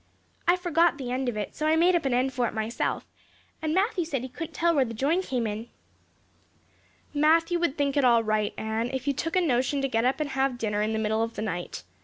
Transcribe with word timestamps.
I 0.47 0.55
forgot 0.55 0.97
the 0.97 1.11
end 1.11 1.29
of 1.29 1.37
it, 1.37 1.55
so 1.55 1.67
I 1.67 1.75
made 1.75 1.95
up 1.95 2.05
an 2.05 2.13
end 2.15 2.33
for 2.33 2.47
it 2.47 2.55
myself 2.55 3.05
and 3.61 3.71
Matthew 3.71 4.03
said 4.03 4.23
he 4.23 4.29
couldn't 4.29 4.55
tell 4.55 4.73
where 4.73 4.83
the 4.83 4.95
join 4.95 5.21
came 5.21 5.45
in." 5.45 5.69
"Matthew 7.13 7.59
would 7.59 7.77
think 7.77 7.95
it 7.95 8.03
all 8.03 8.23
right, 8.23 8.51
Anne, 8.57 8.89
if 8.93 9.05
you 9.05 9.13
took 9.13 9.35
a 9.35 9.41
notion 9.41 9.79
to 9.83 9.87
get 9.87 10.03
up 10.03 10.19
and 10.19 10.29
have 10.31 10.57
dinner 10.57 10.81
in 10.81 10.93
the 10.93 10.97
middle 10.97 11.21
of 11.21 11.35
the 11.35 11.43
night. 11.43 11.83